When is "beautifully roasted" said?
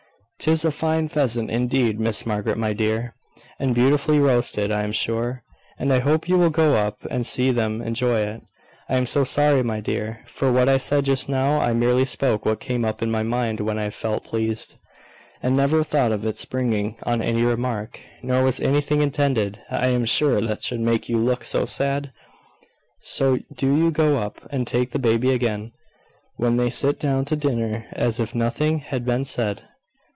3.75-4.71